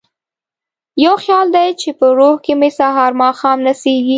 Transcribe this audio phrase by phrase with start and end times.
[1.03, 4.09] یو خیال دی چې په روح کې مې سهار ماښام نڅیږي